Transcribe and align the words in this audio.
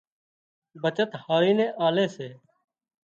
بچت 0.81 1.11
هاۯي 1.23 1.51
نين 1.57 1.69
آلي 1.87 2.05
سي 2.15 2.29